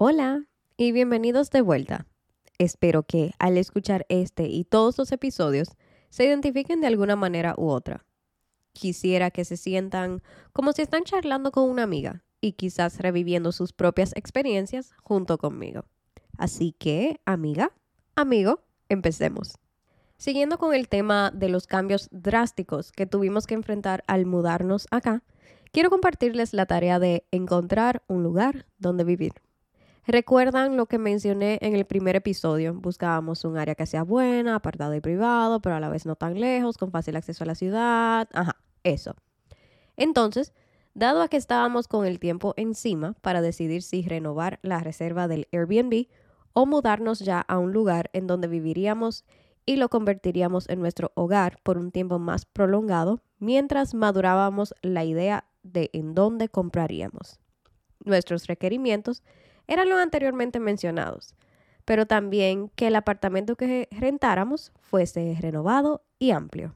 Hola 0.00 0.44
y 0.76 0.92
bienvenidos 0.92 1.50
de 1.50 1.60
vuelta. 1.60 2.06
Espero 2.56 3.02
que 3.02 3.32
al 3.40 3.58
escuchar 3.58 4.06
este 4.08 4.44
y 4.46 4.62
todos 4.62 4.96
los 4.96 5.10
episodios 5.10 5.70
se 6.08 6.24
identifiquen 6.24 6.80
de 6.80 6.86
alguna 6.86 7.16
manera 7.16 7.56
u 7.58 7.68
otra. 7.68 8.06
Quisiera 8.72 9.32
que 9.32 9.44
se 9.44 9.56
sientan 9.56 10.22
como 10.52 10.70
si 10.70 10.82
están 10.82 11.02
charlando 11.02 11.50
con 11.50 11.68
una 11.68 11.82
amiga 11.82 12.22
y 12.40 12.52
quizás 12.52 13.00
reviviendo 13.00 13.50
sus 13.50 13.72
propias 13.72 14.12
experiencias 14.14 14.92
junto 15.02 15.36
conmigo. 15.36 15.84
Así 16.36 16.76
que, 16.78 17.20
amiga, 17.24 17.72
amigo, 18.14 18.62
empecemos. 18.88 19.58
Siguiendo 20.16 20.58
con 20.58 20.74
el 20.74 20.88
tema 20.88 21.32
de 21.34 21.48
los 21.48 21.66
cambios 21.66 22.08
drásticos 22.12 22.92
que 22.92 23.06
tuvimos 23.06 23.48
que 23.48 23.54
enfrentar 23.54 24.04
al 24.06 24.26
mudarnos 24.26 24.86
acá, 24.92 25.24
quiero 25.72 25.90
compartirles 25.90 26.52
la 26.52 26.66
tarea 26.66 27.00
de 27.00 27.26
encontrar 27.32 28.04
un 28.06 28.22
lugar 28.22 28.64
donde 28.78 29.02
vivir. 29.02 29.32
¿Recuerdan 30.08 30.78
lo 30.78 30.86
que 30.86 30.96
mencioné 30.96 31.58
en 31.60 31.76
el 31.76 31.84
primer 31.84 32.16
episodio? 32.16 32.72
Buscábamos 32.72 33.44
un 33.44 33.58
área 33.58 33.74
que 33.74 33.84
sea 33.84 34.04
buena, 34.04 34.54
apartado 34.54 34.94
y 34.94 35.02
privado, 35.02 35.60
pero 35.60 35.76
a 35.76 35.80
la 35.80 35.90
vez 35.90 36.06
no 36.06 36.16
tan 36.16 36.40
lejos, 36.40 36.78
con 36.78 36.90
fácil 36.90 37.14
acceso 37.14 37.44
a 37.44 37.46
la 37.46 37.54
ciudad. 37.54 38.26
Ajá, 38.32 38.56
eso. 38.84 39.16
Entonces, 39.98 40.54
dado 40.94 41.20
a 41.20 41.28
que 41.28 41.36
estábamos 41.36 41.88
con 41.88 42.06
el 42.06 42.20
tiempo 42.20 42.54
encima 42.56 43.16
para 43.20 43.42
decidir 43.42 43.82
si 43.82 44.00
renovar 44.00 44.60
la 44.62 44.80
reserva 44.80 45.28
del 45.28 45.46
Airbnb 45.52 46.06
o 46.54 46.64
mudarnos 46.64 47.18
ya 47.18 47.42
a 47.42 47.58
un 47.58 47.74
lugar 47.74 48.08
en 48.14 48.26
donde 48.26 48.48
viviríamos 48.48 49.26
y 49.66 49.76
lo 49.76 49.90
convertiríamos 49.90 50.70
en 50.70 50.80
nuestro 50.80 51.12
hogar 51.16 51.58
por 51.62 51.76
un 51.76 51.90
tiempo 51.90 52.18
más 52.18 52.46
prolongado 52.46 53.20
mientras 53.40 53.92
madurábamos 53.92 54.74
la 54.80 55.04
idea 55.04 55.44
de 55.62 55.90
en 55.92 56.14
dónde 56.14 56.48
compraríamos. 56.48 57.40
Nuestros 58.06 58.46
requerimientos 58.46 59.22
eran 59.68 59.88
los 59.88 60.00
anteriormente 60.00 60.58
mencionados, 60.58 61.34
pero 61.84 62.06
también 62.06 62.70
que 62.74 62.88
el 62.88 62.96
apartamento 62.96 63.54
que 63.54 63.88
rentáramos 63.92 64.72
fuese 64.80 65.36
renovado 65.40 66.02
y 66.18 66.32
amplio. 66.32 66.74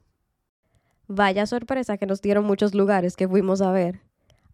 Vaya 1.08 1.46
sorpresa 1.46 1.98
que 1.98 2.06
nos 2.06 2.22
dieron 2.22 2.44
muchos 2.44 2.74
lugares 2.74 3.16
que 3.16 3.28
fuimos 3.28 3.60
a 3.60 3.72
ver. 3.72 4.00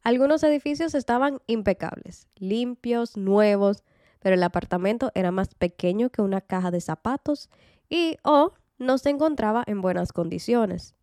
Algunos 0.02 0.42
edificios 0.42 0.94
estaban 0.94 1.40
impecables, 1.46 2.26
limpios, 2.36 3.16
nuevos, 3.16 3.84
pero 4.20 4.34
el 4.34 4.42
apartamento 4.42 5.12
era 5.14 5.30
más 5.30 5.54
pequeño 5.54 6.10
que 6.10 6.22
una 6.22 6.40
caja 6.40 6.70
de 6.70 6.80
zapatos 6.80 7.50
y 7.90 8.16
o 8.22 8.54
no 8.78 8.98
se 8.98 9.10
encontraba 9.10 9.64
en 9.66 9.80
buenas 9.80 10.12
condiciones. 10.12 10.94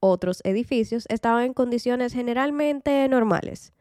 Otros 0.00 0.40
edificios 0.44 1.06
estaban 1.08 1.44
en 1.44 1.54
condiciones 1.54 2.12
generalmente 2.12 3.06
normales, 3.08 3.72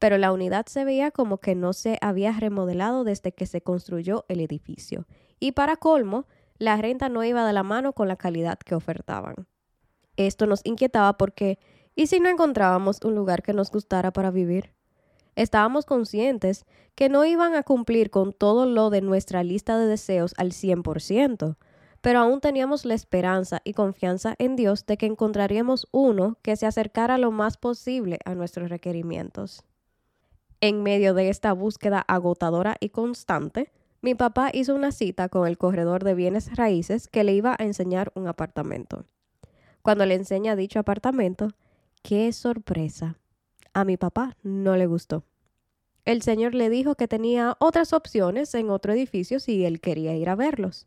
pero 0.00 0.18
la 0.18 0.32
unidad 0.32 0.66
se 0.66 0.84
veía 0.84 1.12
como 1.12 1.38
que 1.38 1.54
no 1.54 1.72
se 1.74 1.98
había 2.00 2.32
remodelado 2.32 3.04
desde 3.04 3.32
que 3.32 3.46
se 3.46 3.60
construyó 3.60 4.24
el 4.28 4.40
edificio. 4.40 5.06
Y 5.38 5.52
para 5.52 5.76
colmo, 5.76 6.26
la 6.58 6.76
renta 6.78 7.08
no 7.08 7.22
iba 7.22 7.46
de 7.46 7.52
la 7.52 7.62
mano 7.62 7.92
con 7.92 8.08
la 8.08 8.16
calidad 8.16 8.58
que 8.58 8.74
ofertaban. 8.74 9.46
Esto 10.16 10.46
nos 10.46 10.62
inquietaba 10.64 11.18
porque, 11.18 11.58
¿y 11.94 12.06
si 12.06 12.18
no 12.18 12.30
encontrábamos 12.30 13.00
un 13.04 13.14
lugar 13.14 13.42
que 13.42 13.52
nos 13.52 13.70
gustara 13.70 14.10
para 14.10 14.30
vivir? 14.30 14.72
Estábamos 15.36 15.84
conscientes 15.84 16.64
que 16.94 17.10
no 17.10 17.26
iban 17.26 17.54
a 17.54 17.62
cumplir 17.62 18.10
con 18.10 18.32
todo 18.32 18.64
lo 18.64 18.88
de 18.88 19.02
nuestra 19.02 19.44
lista 19.44 19.78
de 19.78 19.86
deseos 19.86 20.32
al 20.38 20.52
100%, 20.52 21.56
pero 22.00 22.18
aún 22.20 22.40
teníamos 22.40 22.86
la 22.86 22.94
esperanza 22.94 23.60
y 23.64 23.74
confianza 23.74 24.34
en 24.38 24.56
Dios 24.56 24.86
de 24.86 24.96
que 24.96 25.06
encontraríamos 25.06 25.86
uno 25.92 26.38
que 26.40 26.56
se 26.56 26.64
acercara 26.66 27.18
lo 27.18 27.30
más 27.32 27.58
posible 27.58 28.18
a 28.24 28.34
nuestros 28.34 28.70
requerimientos. 28.70 29.64
En 30.62 30.82
medio 30.82 31.14
de 31.14 31.30
esta 31.30 31.54
búsqueda 31.54 32.04
agotadora 32.06 32.76
y 32.80 32.90
constante, 32.90 33.72
mi 34.02 34.14
papá 34.14 34.50
hizo 34.52 34.74
una 34.74 34.92
cita 34.92 35.30
con 35.30 35.46
el 35.46 35.56
corredor 35.56 36.04
de 36.04 36.14
bienes 36.14 36.54
raíces 36.54 37.08
que 37.08 37.24
le 37.24 37.32
iba 37.32 37.56
a 37.58 37.64
enseñar 37.64 38.12
un 38.14 38.28
apartamento. 38.28 39.06
Cuando 39.80 40.04
le 40.04 40.14
enseña 40.14 40.56
dicho 40.56 40.78
apartamento, 40.78 41.48
qué 42.02 42.30
sorpresa. 42.32 43.16
A 43.72 43.84
mi 43.84 43.96
papá 43.96 44.36
no 44.42 44.76
le 44.76 44.86
gustó. 44.86 45.24
El 46.04 46.20
señor 46.20 46.54
le 46.54 46.68
dijo 46.68 46.94
que 46.94 47.08
tenía 47.08 47.56
otras 47.58 47.92
opciones 47.94 48.54
en 48.54 48.68
otro 48.68 48.92
edificio 48.92 49.40
si 49.40 49.64
él 49.64 49.80
quería 49.80 50.14
ir 50.14 50.28
a 50.28 50.34
verlos. 50.34 50.86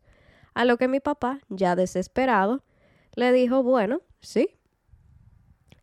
A 0.54 0.66
lo 0.66 0.78
que 0.78 0.88
mi 0.88 1.00
papá, 1.00 1.40
ya 1.50 1.76
desesperado, 1.76 2.64
le 3.16 3.32
dijo, 3.32 3.64
bueno, 3.64 4.02
sí. 4.22 4.50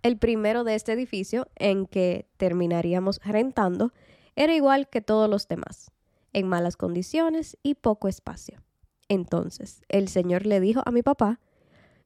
El 0.03 0.17
primero 0.17 0.65
de 0.65 0.75
este 0.75 0.93
edificio, 0.93 1.49
en 1.57 1.87
que 1.87 2.27
terminaríamos 2.39 3.21
rentando, 3.23 3.93
era 4.35 4.55
igual 4.55 4.89
que 4.89 5.03
todos 5.03 5.29
los 5.29 5.47
demás, 5.47 5.91
en 6.33 6.49
malas 6.49 6.77
condiciones 6.77 7.59
y 7.63 7.75
poco 7.75 8.09
espacio. 8.09 8.63
Entonces, 9.09 9.83
el 9.89 10.09
señor 10.09 10.47
le 10.47 10.61
dijo 10.61 10.83
a 10.87 10.91
mi 10.91 11.03
papá, 11.03 11.41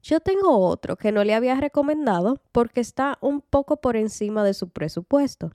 yo 0.03 0.21
tengo 0.21 0.59
otro 0.59 0.97
que 0.97 1.13
no 1.13 1.23
le 1.23 1.35
había 1.35 1.55
recomendado 1.55 2.41
porque 2.51 2.81
está 2.81 3.17
un 3.21 3.41
poco 3.41 3.77
por 3.81 3.97
encima 3.97 4.43
de 4.43 4.55
su 4.55 4.69
presupuesto. 4.71 5.53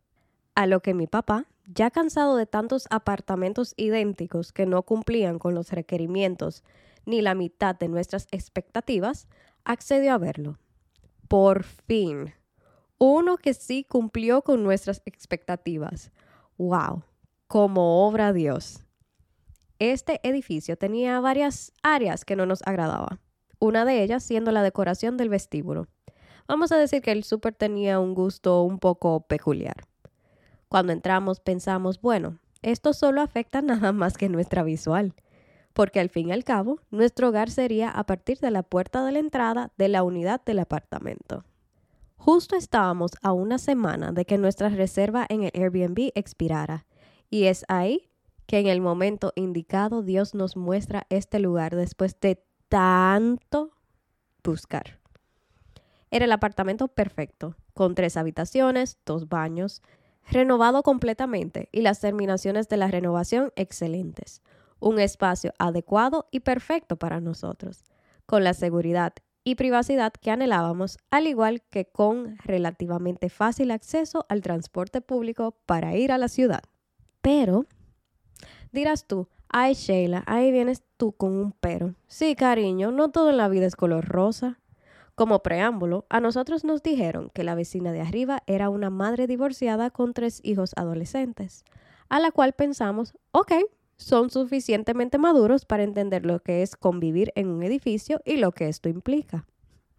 A 0.56 0.66
lo 0.66 0.80
que 0.80 0.94
mi 0.94 1.08
papá, 1.08 1.46
ya 1.66 1.92
cansado 1.92 2.36
de 2.36 2.46
tantos 2.46 2.88
apartamentos 2.90 3.74
idénticos 3.78 4.54
que 4.54 4.66
no 4.66 4.84
cumplían 4.84 5.40
con 5.40 5.54
los 5.54 5.72
requerimientos 5.72 6.64
ni 7.06 7.22
la 7.22 7.36
mitad 7.36 7.76
de 7.76 7.90
nuestras 7.90 8.28
expectativas, 8.32 9.28
accedió 9.66 10.14
a 10.14 10.18
verlo. 10.18 10.58
Por 11.30 11.64
fin. 11.64 12.34
Uno 12.98 13.38
que 13.38 13.54
sí 13.54 13.86
cumplió 13.86 14.42
con 14.42 14.64
nuestras 14.64 15.02
expectativas. 15.06 16.12
¡Wow! 16.58 17.04
Como 17.48 18.06
obra 18.06 18.34
Dios. 18.34 18.84
Este 19.80 20.20
edificio 20.24 20.76
tenía 20.78 21.22
varias 21.22 21.72
áreas 21.82 22.26
que 22.26 22.36
no 22.36 22.46
nos 22.46 22.62
agradaban 22.68 23.22
una 23.60 23.86
de 23.86 24.02
ellas 24.02 24.24
siendo 24.24 24.52
la 24.52 24.64
decoración 24.64 25.18
del 25.18 25.30
vestíbulo. 25.30 25.88
Vamos 26.48 26.72
a 26.72 26.78
decir 26.78 27.02
que 27.02 27.12
el 27.12 27.24
súper 27.24 27.54
tenía 27.54 28.00
un 28.00 28.16
gusto 28.16 28.64
un 28.64 28.80
poco 28.80 29.22
peculiar. 29.22 29.86
Cuando 30.70 30.94
entramos 30.94 31.40
pensamos, 31.40 32.02
bueno, 32.02 32.40
esto 32.62 32.94
solo 32.94 33.22
afecta 33.22 33.62
nada 33.62 33.92
más 33.92 34.18
que 34.18 34.30
nuestra 34.30 34.64
visual, 34.64 35.14
porque 35.74 36.00
al 36.00 36.10
fin 36.10 36.30
y 36.30 36.32
al 36.32 36.44
cabo, 36.44 36.80
nuestro 36.92 37.30
hogar 37.30 37.50
sería 37.50 37.90
a 37.90 38.06
partir 38.06 38.40
de 38.40 38.52
la 38.52 38.64
puerta 38.64 39.06
de 39.06 39.12
la 39.12 39.20
entrada 39.20 39.72
de 39.78 39.90
la 39.90 40.04
unidad 40.04 40.44
del 40.44 40.60
apartamento. 40.60 41.46
Justo 42.18 42.56
estábamos 42.56 43.12
a 43.22 43.32
una 43.32 43.58
semana 43.58 44.12
de 44.12 44.26
que 44.26 44.38
nuestra 44.38 44.70
reserva 44.70 45.26
en 45.30 45.44
el 45.44 45.52
Airbnb 45.54 46.12
expirara, 46.16 46.86
y 47.30 47.46
es 47.46 47.64
ahí 47.68 48.10
que 48.46 48.60
en 48.60 48.68
el 48.68 48.82
momento 48.82 49.32
indicado 49.36 50.02
Dios 50.02 50.34
nos 50.34 50.58
muestra 50.58 51.06
este 51.10 51.40
lugar 51.40 51.76
después 51.76 52.20
de 52.20 52.44
tanto 52.68 53.72
buscar. 54.44 55.00
Era 56.12 56.26
el 56.26 56.32
apartamento 56.32 56.88
perfecto, 56.88 57.56
con 57.74 57.96
tres 57.96 58.18
habitaciones, 58.18 58.98
dos 59.06 59.30
baños, 59.30 59.82
renovado 60.30 60.84
completamente 60.84 61.70
y 61.72 61.82
las 61.82 62.00
terminaciones 62.00 62.68
de 62.70 62.78
la 62.78 62.88
renovación 62.88 63.54
excelentes. 63.56 64.42
Un 64.80 65.00
espacio 65.00 65.54
adecuado 65.60 66.28
y 66.32 66.42
perfecto 66.42 66.98
para 66.98 67.20
nosotros, 67.20 67.84
con 68.26 68.44
la 68.44 68.54
seguridad 68.54 69.14
y 69.44 69.56
privacidad 69.56 70.14
que 70.14 70.32
anhelábamos, 70.32 70.98
al 71.12 71.28
igual 71.28 71.62
que 71.70 71.86
con 71.86 72.38
relativamente 72.40 73.30
fácil 73.30 73.72
acceso 73.72 74.26
al 74.30 74.42
transporte 74.42 75.02
público 75.02 75.58
para 75.66 75.96
ir 75.96 76.12
a 76.12 76.18
la 76.18 76.28
ciudad. 76.28 76.62
Pero, 77.22 77.66
dirás 78.72 79.08
tú, 79.08 79.28
Ay, 79.52 79.74
Sheila, 79.74 80.24
ahí 80.28 80.52
vienes 80.52 80.84
tú 80.96 81.12
con 81.12 81.32
un 81.32 81.54
pero. 81.54 81.96
Sí, 82.06 82.36
cariño, 82.36 82.92
no 82.92 83.10
todo 83.10 83.32
en 83.32 83.38
la 83.38 83.48
vida 83.48 83.66
es 83.66 83.76
color 83.76 84.06
rosa. 84.06 84.60
Como 85.16 85.42
preámbulo, 85.42 86.06
a 86.10 86.20
nosotros 86.20 86.64
nos 86.64 86.84
dijeron 86.84 87.32
que 87.34 87.44
la 87.44 87.56
vecina 87.56 87.92
de 87.92 88.02
arriba 88.02 88.44
era 88.46 88.70
una 88.70 88.92
madre 88.92 89.26
divorciada 89.26 89.90
con 89.90 90.14
tres 90.14 90.40
hijos 90.44 90.74
adolescentes, 90.76 91.66
a 92.10 92.20
la 92.20 92.32
cual 92.32 92.54
pensamos, 92.54 93.16
ok, 93.32 93.54
son 94.00 94.30
suficientemente 94.30 95.18
maduros 95.18 95.66
para 95.66 95.84
entender 95.84 96.26
lo 96.26 96.40
que 96.40 96.64
es 96.64 96.78
convivir 96.78 97.34
en 97.36 97.50
un 97.50 97.64
edificio 97.64 98.22
y 98.24 98.38
lo 98.38 98.54
que 98.54 98.70
esto 98.70 98.88
implica. 98.88 99.46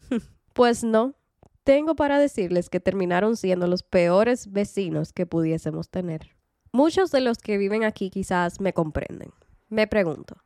pues 0.54 0.82
no, 0.82 1.14
tengo 1.64 1.94
para 1.94 2.18
decirles 2.18 2.70
que 2.70 2.80
terminaron 2.80 3.36
siendo 3.36 3.66
los 3.66 3.82
peores 3.82 4.50
vecinos 4.50 5.12
que 5.12 5.26
pudiésemos 5.26 5.90
tener. 5.90 6.34
Muchos 6.72 7.10
de 7.10 7.20
los 7.20 7.38
que 7.38 7.58
viven 7.58 7.84
aquí 7.84 8.08
quizás 8.08 8.58
me 8.58 8.72
comprenden. 8.72 9.32
Me 9.68 9.86
pregunto, 9.86 10.38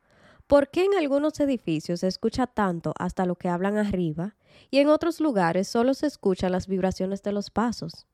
¿por 0.47 0.69
qué 0.69 0.83
en 0.83 0.95
algunos 0.95 1.39
edificios 1.39 2.01
se 2.01 2.07
escucha 2.07 2.47
tanto 2.47 2.93
hasta 2.99 3.25
lo 3.25 3.35
que 3.35 3.47
hablan 3.47 3.77
arriba 3.77 4.35
y 4.69 4.79
en 4.79 4.89
otros 4.89 5.21
lugares 5.21 5.69
solo 5.69 5.93
se 5.93 6.07
escuchan 6.07 6.51
las 6.51 6.67
vibraciones 6.67 7.23
de 7.23 7.31
los 7.31 7.49
pasos? 7.51 8.05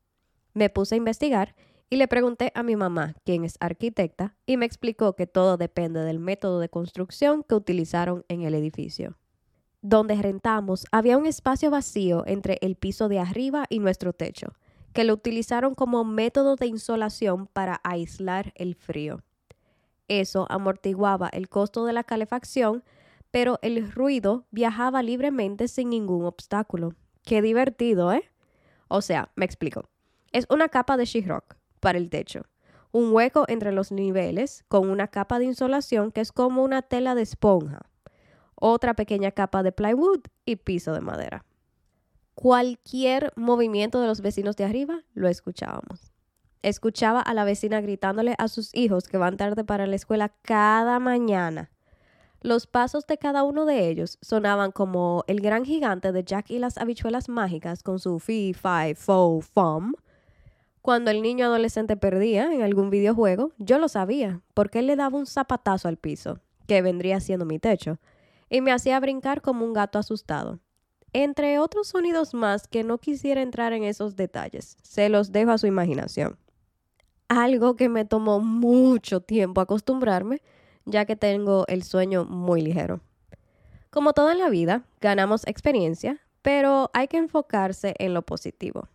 Me 0.54 0.70
puse 0.70 0.94
a 0.94 0.98
investigar 0.98 1.56
y 1.92 1.96
le 1.96 2.08
pregunté 2.08 2.52
a 2.54 2.62
mi 2.62 2.74
mamá, 2.74 3.16
quien 3.22 3.44
es 3.44 3.58
arquitecta, 3.60 4.34
y 4.46 4.56
me 4.56 4.64
explicó 4.64 5.14
que 5.14 5.26
todo 5.26 5.58
depende 5.58 6.00
del 6.00 6.18
método 6.18 6.58
de 6.58 6.70
construcción 6.70 7.42
que 7.42 7.54
utilizaron 7.54 8.24
en 8.28 8.40
el 8.40 8.54
edificio. 8.54 9.18
Donde 9.82 10.14
rentamos 10.14 10.86
había 10.90 11.18
un 11.18 11.26
espacio 11.26 11.70
vacío 11.70 12.24
entre 12.26 12.56
el 12.62 12.76
piso 12.76 13.10
de 13.10 13.18
arriba 13.18 13.66
y 13.68 13.78
nuestro 13.78 14.14
techo, 14.14 14.54
que 14.94 15.04
lo 15.04 15.12
utilizaron 15.12 15.74
como 15.74 16.02
método 16.02 16.56
de 16.56 16.66
insolación 16.66 17.46
para 17.46 17.82
aislar 17.84 18.54
el 18.56 18.74
frío. 18.74 19.22
Eso 20.08 20.46
amortiguaba 20.48 21.28
el 21.28 21.50
costo 21.50 21.84
de 21.84 21.92
la 21.92 22.04
calefacción, 22.04 22.84
pero 23.30 23.58
el 23.60 23.92
ruido 23.92 24.46
viajaba 24.50 25.02
libremente 25.02 25.68
sin 25.68 25.90
ningún 25.90 26.24
obstáculo. 26.24 26.94
Qué 27.22 27.42
divertido, 27.42 28.14
¿eh? 28.14 28.30
O 28.88 29.02
sea, 29.02 29.30
me 29.34 29.44
explico. 29.44 29.90
Es 30.32 30.46
una 30.48 30.70
capa 30.70 30.96
de 30.96 31.04
sheetrock 31.04 31.56
para 31.82 31.98
el 31.98 32.08
techo, 32.08 32.46
un 32.92 33.12
hueco 33.12 33.44
entre 33.48 33.72
los 33.72 33.90
niveles 33.90 34.64
con 34.68 34.88
una 34.88 35.08
capa 35.08 35.38
de 35.38 35.46
insolación 35.46 36.12
que 36.12 36.20
es 36.20 36.30
como 36.30 36.62
una 36.62 36.80
tela 36.80 37.14
de 37.14 37.22
esponja, 37.22 37.82
otra 38.54 38.94
pequeña 38.94 39.32
capa 39.32 39.64
de 39.64 39.72
plywood 39.72 40.20
y 40.46 40.56
piso 40.56 40.94
de 40.94 41.00
madera. 41.00 41.44
Cualquier 42.34 43.32
movimiento 43.34 44.00
de 44.00 44.06
los 44.06 44.20
vecinos 44.20 44.56
de 44.56 44.64
arriba 44.64 45.02
lo 45.14 45.28
escuchábamos. 45.28 46.12
Escuchaba 46.62 47.20
a 47.20 47.34
la 47.34 47.44
vecina 47.44 47.80
gritándole 47.80 48.36
a 48.38 48.46
sus 48.46 48.72
hijos 48.74 49.08
que 49.08 49.18
van 49.18 49.36
tarde 49.36 49.64
para 49.64 49.88
la 49.88 49.96
escuela 49.96 50.28
cada 50.42 51.00
mañana. 51.00 51.70
Los 52.40 52.68
pasos 52.68 53.06
de 53.06 53.18
cada 53.18 53.42
uno 53.42 53.66
de 53.66 53.88
ellos 53.88 54.18
sonaban 54.20 54.70
como 54.70 55.24
el 55.26 55.40
gran 55.40 55.64
gigante 55.64 56.12
de 56.12 56.22
Jack 56.22 56.50
y 56.50 56.58
las 56.58 56.78
habichuelas 56.78 57.28
mágicas 57.28 57.82
con 57.82 57.98
su 57.98 58.20
fi, 58.20 58.54
fi, 58.54 58.94
fo, 58.94 59.40
fum. 59.40 59.92
Cuando 60.82 61.10
el 61.10 61.22
niño 61.22 61.46
adolescente 61.46 61.96
perdía 61.96 62.52
en 62.52 62.62
algún 62.62 62.90
videojuego, 62.90 63.52
yo 63.58 63.78
lo 63.78 63.88
sabía, 63.88 64.42
porque 64.52 64.80
él 64.80 64.88
le 64.88 64.96
daba 64.96 65.16
un 65.16 65.26
zapatazo 65.26 65.88
al 65.88 65.96
piso, 65.96 66.40
que 66.66 66.82
vendría 66.82 67.20
siendo 67.20 67.46
mi 67.46 67.58
techo, 67.58 67.98
y 68.50 68.60
me 68.60 68.72
hacía 68.72 69.00
brincar 69.00 69.40
como 69.40 69.64
un 69.64 69.72
gato 69.72 69.98
asustado. 69.98 70.58
Entre 71.12 71.58
otros 71.58 71.88
sonidos 71.88 72.34
más 72.34 72.66
que 72.68 72.84
no 72.84 72.98
quisiera 72.98 73.42
entrar 73.42 73.72
en 73.72 73.84
esos 73.84 74.16
detalles, 74.16 74.76
se 74.82 75.08
los 75.08 75.32
dejo 75.32 75.52
a 75.52 75.58
su 75.58 75.66
imaginación 75.66 76.36
algo 77.38 77.76
que 77.76 77.88
me 77.88 78.04
tomó 78.04 78.40
mucho 78.40 79.22
tiempo 79.22 79.60
acostumbrarme, 79.60 80.42
ya 80.84 81.06
que 81.06 81.16
tengo 81.16 81.64
el 81.68 81.82
sueño 81.82 82.24
muy 82.26 82.60
ligero. 82.60 83.00
Como 83.90 84.12
todo 84.12 84.30
en 84.30 84.38
la 84.38 84.50
vida, 84.50 84.84
ganamos 85.00 85.46
experiencia, 85.46 86.20
pero 86.42 86.90
hay 86.92 87.08
que 87.08 87.16
enfocarse 87.16 87.94
en 87.98 88.12
lo 88.14 88.22
positivo. 88.22 88.88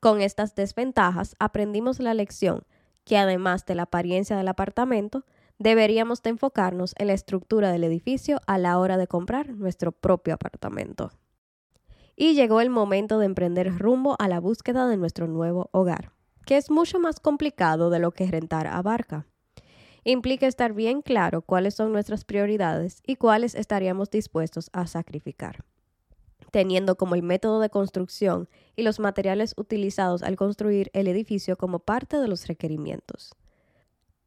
Con 0.00 0.20
estas 0.20 0.54
desventajas 0.54 1.34
aprendimos 1.38 2.00
la 2.00 2.14
lección 2.14 2.64
que 3.04 3.16
además 3.16 3.64
de 3.64 3.74
la 3.74 3.84
apariencia 3.84 4.36
del 4.36 4.48
apartamento, 4.48 5.24
deberíamos 5.58 6.22
de 6.22 6.30
enfocarnos 6.30 6.94
en 6.98 7.06
la 7.06 7.14
estructura 7.14 7.72
del 7.72 7.84
edificio 7.84 8.38
a 8.46 8.58
la 8.58 8.78
hora 8.78 8.98
de 8.98 9.06
comprar 9.06 9.48
nuestro 9.48 9.92
propio 9.92 10.34
apartamento. 10.34 11.10
Y 12.16 12.34
llegó 12.34 12.60
el 12.60 12.68
momento 12.68 13.18
de 13.18 13.26
emprender 13.26 13.78
rumbo 13.78 14.14
a 14.18 14.28
la 14.28 14.40
búsqueda 14.40 14.86
de 14.86 14.98
nuestro 14.98 15.26
nuevo 15.26 15.70
hogar 15.72 16.12
que 16.48 16.56
es 16.56 16.70
mucho 16.70 16.98
más 16.98 17.20
complicado 17.20 17.90
de 17.90 17.98
lo 17.98 18.12
que 18.12 18.26
rentar 18.26 18.68
abarca. 18.68 19.26
Implica 20.02 20.46
estar 20.46 20.72
bien 20.72 21.02
claro 21.02 21.42
cuáles 21.42 21.74
son 21.74 21.92
nuestras 21.92 22.24
prioridades 22.24 23.02
y 23.06 23.16
cuáles 23.16 23.54
estaríamos 23.54 24.08
dispuestos 24.08 24.70
a 24.72 24.86
sacrificar, 24.86 25.66
teniendo 26.50 26.96
como 26.96 27.14
el 27.14 27.22
método 27.22 27.60
de 27.60 27.70
construcción 27.70 28.48
y 28.76 28.82
los 28.82 29.00
materiales 29.00 29.54
utilizados 29.56 30.22
al 30.22 30.36
construir 30.36 30.90
el 30.92 31.08
edificio 31.08 31.56
como 31.56 31.80
parte 31.80 32.18
de 32.18 32.28
los 32.28 32.46
requerimientos. 32.46 33.34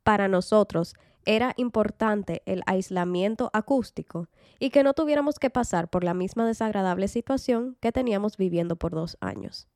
Para 0.03 0.27
nosotros, 0.27 0.93
era 1.25 1.53
importante 1.57 2.41
el 2.45 2.63
aislamiento 2.65 3.51
acústico 3.53 4.27
y 4.59 4.71
que 4.71 4.83
no 4.83 4.93
tuviéramos 4.93 5.37
que 5.37 5.49
pasar 5.49 5.89
por 5.89 6.03
la 6.03 6.13
misma 6.13 6.45
desagradable 6.47 7.07
situación 7.07 7.77
que 7.79 7.91
teníamos 7.91 8.37
viviendo 8.37 8.75
por 8.75 8.91
dos 8.91 9.17
años. 9.21 9.67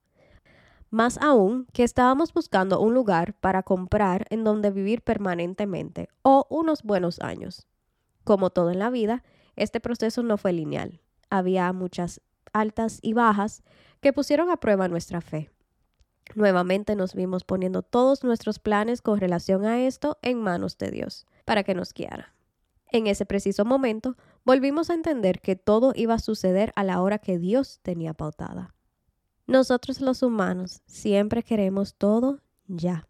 Más 0.90 1.18
aún 1.22 1.68
que 1.74 1.84
estábamos 1.84 2.34
buscando 2.34 2.80
un 2.80 2.94
lugar 2.94 3.34
para 3.34 3.64
comprar 3.64 4.28
en 4.30 4.44
donde 4.44 4.72
vivir 4.72 5.02
permanentemente 5.02 6.10
o 6.22 6.46
unos 6.50 6.84
buenos 6.84 7.20
años. 7.20 7.68
Como 8.24 8.50
todo 8.50 8.72
en 8.72 8.80
la 8.80 8.90
vida, 8.90 9.24
este 9.56 9.80
proceso 9.80 10.24
no 10.24 10.38
fue 10.38 10.54
lineal. 10.54 11.02
Había 11.30 11.72
muchas 11.74 12.22
altas 12.56 13.00
y 13.02 13.14
bajas 13.14 13.64
que 14.02 14.14
pusieron 14.14 14.50
a 14.50 14.58
prueba 14.58 14.88
nuestra 14.88 15.22
fe. 15.22 15.52
Nuevamente 16.34 16.96
nos 16.96 17.14
vimos 17.14 17.44
poniendo 17.44 17.84
todos 17.84 18.24
nuestros 18.24 18.60
planes 18.60 19.02
con 19.02 19.20
relación 19.20 19.66
a 19.66 19.86
esto 19.86 20.18
en 20.22 20.42
manos 20.42 20.78
de 20.78 20.90
Dios, 20.90 21.28
para 21.46 21.64
que 21.64 21.76
nos 21.76 21.94
guiara. 21.94 22.34
En 22.92 23.08
ese 23.08 23.26
preciso 23.26 23.66
momento, 23.66 24.16
volvimos 24.44 24.90
a 24.90 24.94
entender 24.94 25.42
que 25.42 25.56
todo 25.56 25.92
iba 25.96 26.16
a 26.16 26.20
suceder 26.20 26.72
a 26.76 26.84
la 26.84 27.02
hora 27.02 27.20
que 27.20 27.38
Dios 27.38 27.80
tenía 27.84 28.14
pautada. 28.14 28.74
Nosotros 29.48 30.02
los 30.02 30.24
humanos 30.24 30.82
siempre 30.86 31.44
queremos 31.44 31.96
todo 31.96 32.40
ya. 32.68 33.08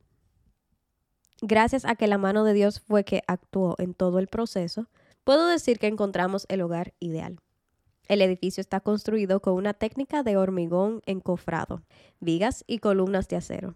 Gracias 1.41 1.85
a 1.85 1.95
que 1.95 2.07
la 2.07 2.17
mano 2.17 2.43
de 2.43 2.53
Dios 2.53 2.79
fue 2.79 3.03
que 3.03 3.21
actuó 3.27 3.75
en 3.77 3.93
todo 3.93 4.19
el 4.19 4.27
proceso, 4.27 4.89
puedo 5.23 5.47
decir 5.47 5.79
que 5.79 5.87
encontramos 5.87 6.45
el 6.49 6.61
hogar 6.61 6.93
ideal. 6.99 7.39
El 8.07 8.21
edificio 8.21 8.61
está 8.61 8.79
construido 8.79 9.39
con 9.39 9.55
una 9.55 9.73
técnica 9.73 10.23
de 10.23 10.37
hormigón 10.37 11.01
encofrado, 11.05 11.81
vigas 12.19 12.63
y 12.67 12.79
columnas 12.79 13.27
de 13.27 13.37
acero. 13.37 13.75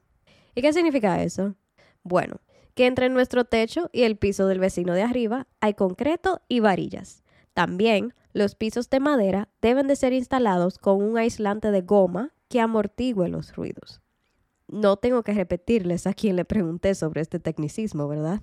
¿Y 0.55 0.61
qué 0.61 0.73
significa 0.73 1.21
eso? 1.23 1.55
Bueno, 2.03 2.41
que 2.75 2.85
entre 2.85 3.09
nuestro 3.09 3.45
techo 3.45 3.89
y 3.91 4.03
el 4.03 4.17
piso 4.17 4.47
del 4.47 4.59
vecino 4.59 4.93
de 4.93 5.03
arriba 5.03 5.47
hay 5.59 5.73
concreto 5.73 6.41
y 6.47 6.59
varillas. 6.59 7.23
También 7.53 8.13
los 8.33 8.55
pisos 8.55 8.89
de 8.89 8.99
madera 8.99 9.49
deben 9.61 9.87
de 9.87 9.95
ser 9.95 10.13
instalados 10.13 10.77
con 10.77 11.01
un 11.01 11.17
aislante 11.17 11.71
de 11.71 11.81
goma 11.81 12.31
que 12.47 12.61
amortigue 12.61 13.27
los 13.27 13.55
ruidos. 13.55 14.01
No 14.67 14.97
tengo 14.97 15.23
que 15.23 15.33
repetirles 15.33 16.05
a 16.05 16.13
quien 16.13 16.35
le 16.35 16.45
pregunté 16.45 16.93
sobre 16.93 17.21
este 17.21 17.39
tecnicismo, 17.39 18.07
¿verdad? 18.07 18.41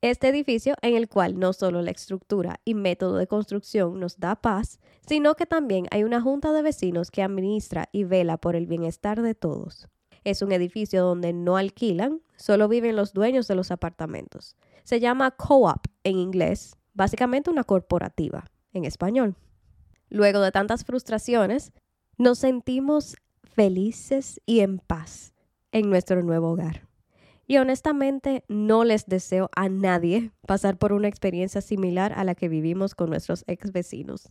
Este 0.00 0.28
edificio 0.28 0.76
en 0.80 0.94
el 0.94 1.08
cual 1.08 1.40
no 1.40 1.52
solo 1.52 1.82
la 1.82 1.90
estructura 1.90 2.60
y 2.64 2.74
método 2.74 3.16
de 3.16 3.26
construcción 3.26 3.98
nos 3.98 4.20
da 4.20 4.36
paz, 4.36 4.78
sino 5.04 5.34
que 5.34 5.44
también 5.44 5.88
hay 5.90 6.04
una 6.04 6.20
junta 6.20 6.52
de 6.52 6.62
vecinos 6.62 7.10
que 7.10 7.20
administra 7.20 7.88
y 7.90 8.04
vela 8.04 8.36
por 8.36 8.54
el 8.54 8.68
bienestar 8.68 9.22
de 9.22 9.34
todos. 9.34 9.88
Es 10.22 10.40
un 10.40 10.52
edificio 10.52 11.02
donde 11.02 11.32
no 11.32 11.56
alquilan, 11.56 12.22
solo 12.36 12.68
viven 12.68 12.94
los 12.94 13.12
dueños 13.12 13.48
de 13.48 13.56
los 13.56 13.72
apartamentos. 13.72 14.54
Se 14.84 15.00
llama 15.00 15.32
co-op 15.32 15.86
en 16.04 16.18
inglés, 16.18 16.76
básicamente 16.94 17.50
una 17.50 17.64
corporativa 17.64 18.44
en 18.72 18.84
español. 18.84 19.34
Luego 20.10 20.40
de 20.40 20.52
tantas 20.52 20.84
frustraciones, 20.84 21.72
nos 22.18 22.38
sentimos 22.38 23.16
felices 23.42 24.40
y 24.46 24.60
en 24.60 24.78
paz 24.78 25.34
en 25.72 25.90
nuestro 25.90 26.22
nuevo 26.22 26.50
hogar. 26.50 26.87
Y 27.50 27.56
honestamente 27.56 28.44
no 28.46 28.84
les 28.84 29.06
deseo 29.06 29.48
a 29.56 29.70
nadie 29.70 30.32
pasar 30.46 30.76
por 30.76 30.92
una 30.92 31.08
experiencia 31.08 31.62
similar 31.62 32.12
a 32.12 32.22
la 32.22 32.34
que 32.34 32.50
vivimos 32.50 32.94
con 32.94 33.08
nuestros 33.08 33.42
ex 33.46 33.72
vecinos. 33.72 34.30